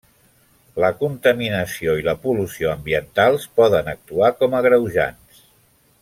[0.83, 5.43] La contaminació i la pol·lució ambientals poden actuar com agreujants.